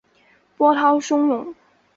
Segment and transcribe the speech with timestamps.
[0.57, 1.53] 波涛汹涌